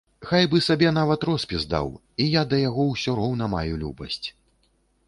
Хай 0.27 0.45
бы 0.53 0.61
сабе 0.67 0.93
нават 0.99 1.27
роспіс 1.29 1.67
даў, 1.75 1.91
і 2.25 2.27
я 2.39 2.43
да 2.55 2.63
яго 2.69 2.83
ўсё 2.95 3.11
роўна 3.21 3.53
маю 3.57 3.73
любасць. 3.85 4.25